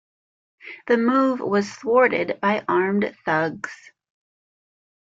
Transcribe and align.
The 0.87 0.97
move 0.97 1.41
was 1.41 1.71
thwarted 1.71 2.39
by 2.41 2.65
armed 2.67 3.15
thugs. 3.23 3.91